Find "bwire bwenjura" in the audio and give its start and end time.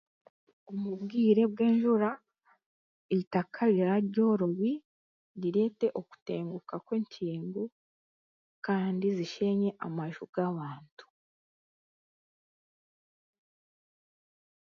1.01-2.09